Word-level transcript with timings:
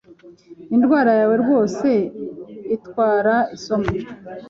Indwara 0.75 1.11
yawe 1.19 1.35
rwose 1.43 1.89
itwara 2.75 3.35
isomo 3.55 3.91